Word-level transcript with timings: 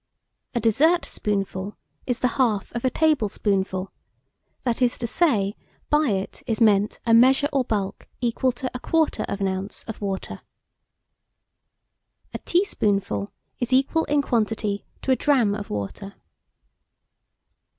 A 0.55 0.59
DESSERT 0.59 1.05
SPOONFUL 1.05 1.77
is 2.07 2.17
the 2.21 2.29
half 2.29 2.71
of 2.73 2.83
a 2.83 2.89
table 2.89 3.29
spoonful; 3.29 3.91
that 4.63 4.81
is 4.81 4.97
to 4.97 5.05
say, 5.05 5.55
by 5.91 6.07
it 6.09 6.41
is 6.47 6.59
meant 6.59 6.99
a 7.05 7.13
measure 7.13 7.47
or 7.53 7.63
bulk 7.63 8.07
equal 8.19 8.51
to 8.53 8.71
a 8.73 8.79
quarter 8.79 9.21
of 9.27 9.41
an 9.41 9.47
ounce 9.47 9.83
of 9.83 10.01
water. 10.01 10.41
A 12.33 12.39
TEA 12.39 12.65
SPOONFUL 12.65 13.31
is 13.59 13.71
equal 13.71 14.05
in 14.05 14.23
quantity 14.23 14.85
to 15.03 15.11
a 15.11 15.15
drachm 15.15 15.53
of 15.53 15.69
water. 15.69 16.15